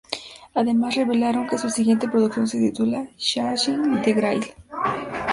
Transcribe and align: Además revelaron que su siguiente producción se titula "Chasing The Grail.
Además 0.55 0.95
revelaron 0.95 1.47
que 1.47 1.59
su 1.59 1.69
siguiente 1.69 2.07
producción 2.09 2.47
se 2.47 2.57
titula 2.57 3.05
"Chasing 3.17 4.01
The 4.01 4.13
Grail. 4.13 4.43